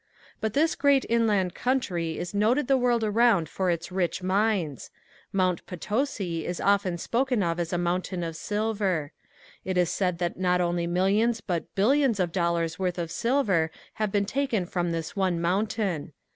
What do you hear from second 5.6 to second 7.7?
Potosi is often spoken of